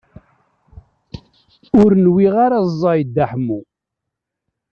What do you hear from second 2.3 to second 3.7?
ara ẓẓay Dda Ḥemmu.